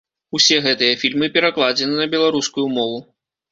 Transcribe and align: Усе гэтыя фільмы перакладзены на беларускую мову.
Усе 0.37 0.55
гэтыя 0.67 0.93
фільмы 1.01 1.29
перакладзены 1.37 1.95
на 2.01 2.09
беларускую 2.17 2.67
мову. 2.77 2.99